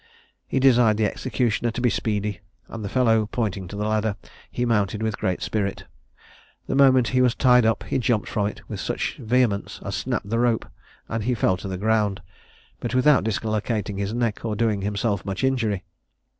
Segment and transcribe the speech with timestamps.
[0.47, 4.15] He desired the executioner to be speedy; and the fellow pointing to the ladder,
[4.49, 5.83] he mounted with great spirit.
[6.65, 10.27] The moment he was tied up he jumped from it with such vehemence as snapped
[10.29, 10.65] the rope,
[11.07, 12.23] and he fell to the ground,
[12.79, 15.83] but without dislocating his neck, or doing himself much injury.